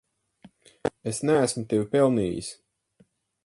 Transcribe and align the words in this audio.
Es 1.11 1.21
neesmu 1.29 1.65
tevi 1.73 1.85
pelnījis. 1.95 2.51